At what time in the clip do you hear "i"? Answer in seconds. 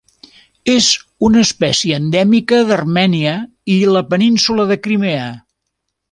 3.77-3.79